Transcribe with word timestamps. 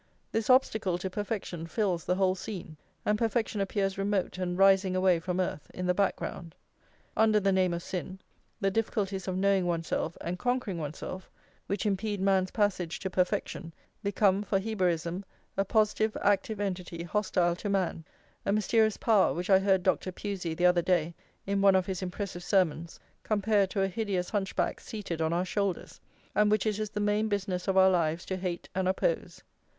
This 0.31 0.49
obstacle 0.49 0.97
to 0.97 1.11
perfection 1.11 1.67
fills 1.67 2.05
the 2.05 2.15
whole 2.15 2.33
scene, 2.33 2.75
and 3.05 3.19
perfection 3.19 3.61
appears 3.61 3.99
remote 3.99 4.39
and 4.39 4.57
rising 4.57 4.95
away 4.95 5.19
from 5.19 5.39
earth, 5.39 5.69
in 5.75 5.85
the 5.85 5.93
background. 5.93 6.55
Under 7.15 7.39
the 7.39 7.51
name 7.51 7.71
of 7.71 7.83
sin, 7.83 8.17
the 8.59 8.71
difficulties 8.71 9.27
of 9.27 9.37
knowing 9.37 9.67
oneself 9.67 10.17
and 10.19 10.39
conquering 10.39 10.79
oneself 10.79 11.29
which 11.67 11.85
impede 11.85 12.19
man's 12.19 12.49
passage 12.49 12.97
to 13.01 13.11
perfection, 13.11 13.71
become, 14.01 14.41
for 14.41 14.57
Hebraism, 14.57 15.23
a 15.55 15.63
positive, 15.63 16.17
active 16.23 16.59
entity 16.59 17.03
hostile 17.03 17.55
to 17.57 17.69
man, 17.69 18.03
a 18.43 18.51
mysterious 18.51 18.97
power 18.97 19.35
which 19.35 19.51
I 19.51 19.59
heard 19.59 19.83
Dr. 19.83 20.11
Pusey 20.11 20.55
the 20.57 20.65
other 20.65 20.81
day, 20.81 21.13
in 21.45 21.61
one 21.61 21.75
of 21.75 21.85
his 21.85 22.01
impressive 22.01 22.43
sermons, 22.43 22.99
compare 23.21 23.67
to 23.67 23.83
a 23.83 23.87
hideous 23.87 24.31
hunchback 24.31 24.79
seated 24.79 25.21
on 25.21 25.31
our 25.31 25.45
shoulders, 25.45 26.01
and 26.33 26.49
which 26.49 26.65
it 26.65 26.79
is 26.79 26.89
the 26.89 26.99
main 26.99 27.27
business 27.27 27.67
of 27.67 27.77
our 27.77 27.91
lives 27.91 28.25
to 28.25 28.37
hate 28.37 28.67
and 28.73 28.87
oppose. 28.87 29.43